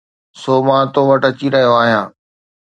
[0.41, 2.07] سو مان تو وٽ اچي رهيو آهيان